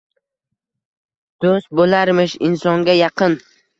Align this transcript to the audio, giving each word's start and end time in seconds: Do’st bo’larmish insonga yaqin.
Do’st 1.45 1.69
bo’larmish 1.81 2.37
insonga 2.49 2.97
yaqin. 3.05 3.37